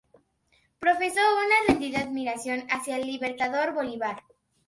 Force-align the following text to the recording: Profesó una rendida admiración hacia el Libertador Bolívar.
Profesó 0.79 1.19
una 1.45 1.55
rendida 1.67 1.99
admiración 1.99 2.65
hacia 2.71 2.97
el 2.97 3.05
Libertador 3.05 3.73
Bolívar. 3.75 4.23